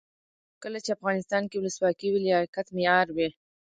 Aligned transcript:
کله 0.63 0.77
چې 0.83 0.95
افغانستان 0.97 1.43
کې 1.49 1.57
ولسواکي 1.59 2.07
وي 2.09 2.19
لیاقت 2.25 2.67
معیار 2.75 3.07
وي. 3.15 3.29